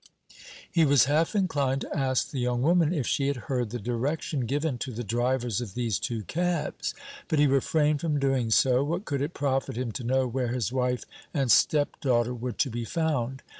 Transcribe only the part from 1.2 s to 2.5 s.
inclined to ask the